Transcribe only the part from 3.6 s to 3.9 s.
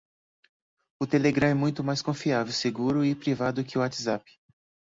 que o